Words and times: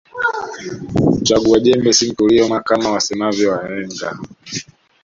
Mchagua 1.19 1.59
jembe 1.59 1.93
si 1.93 2.11
mkulima 2.11 2.59
Kama 2.61 2.91
wasemavyo 2.91 3.51
wahenga 3.51 4.19